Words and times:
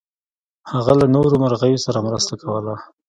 هغه 0.71 0.93
له 0.99 1.05
نورو 1.15 1.35
مرغیو 1.43 1.83
سره 1.85 2.05
مرسته 2.07 2.33
کوله. 2.41 2.75